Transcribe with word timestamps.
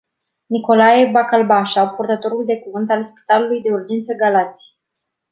Nicolae 0.47 1.11
bacalbașa, 1.11 1.87
purtătorul 1.87 2.45
de 2.45 2.59
cuvânt 2.61 2.91
al 2.91 3.03
spitalului 3.03 3.61
de 3.61 3.71
urgență 3.71 4.13
Galați. 4.15 4.77